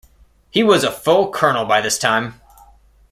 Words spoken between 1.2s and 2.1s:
colonel by this